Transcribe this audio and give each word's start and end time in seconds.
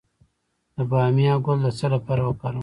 د 0.75 0.77
بامیې 0.91 1.33
ګل 1.45 1.57
د 1.63 1.67
څه 1.79 1.85
لپاره 1.93 2.21
وکاروم؟ 2.23 2.59